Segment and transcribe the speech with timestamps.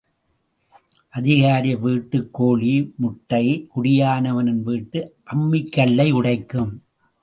[1.09, 5.15] அதிகாரி வீட்டுக் கோழி முட்டை குடியானவன் வீட்டு
[5.35, 6.83] அம்மிக் கல்லை உடைக்கும்.